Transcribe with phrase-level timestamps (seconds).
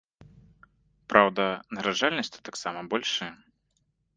[1.13, 1.45] Праўда,
[1.77, 3.33] нараджальнасць тут таксама большая!